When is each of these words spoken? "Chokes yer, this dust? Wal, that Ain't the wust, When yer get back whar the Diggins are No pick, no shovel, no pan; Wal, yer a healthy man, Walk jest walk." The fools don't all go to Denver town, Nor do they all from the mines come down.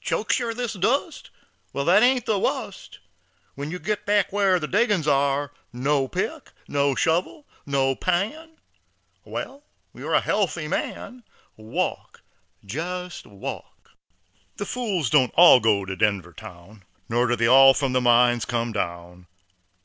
"Chokes 0.00 0.38
yer, 0.38 0.54
this 0.54 0.74
dust? 0.74 1.30
Wal, 1.72 1.84
that 1.86 2.04
Ain't 2.04 2.24
the 2.24 2.38
wust, 2.38 3.00
When 3.56 3.72
yer 3.72 3.80
get 3.80 4.06
back 4.06 4.30
whar 4.32 4.60
the 4.60 4.68
Diggins 4.68 5.08
are 5.08 5.50
No 5.72 6.06
pick, 6.06 6.52
no 6.68 6.94
shovel, 6.94 7.46
no 7.66 7.96
pan; 7.96 8.58
Wal, 9.24 9.64
yer 9.92 10.12
a 10.14 10.20
healthy 10.20 10.68
man, 10.68 11.24
Walk 11.56 12.22
jest 12.64 13.26
walk." 13.26 13.90
The 14.56 14.66
fools 14.66 15.10
don't 15.10 15.34
all 15.34 15.58
go 15.58 15.84
to 15.84 15.96
Denver 15.96 16.32
town, 16.32 16.84
Nor 17.08 17.26
do 17.26 17.34
they 17.34 17.48
all 17.48 17.74
from 17.74 17.92
the 17.92 18.00
mines 18.00 18.44
come 18.44 18.70
down. 18.70 19.26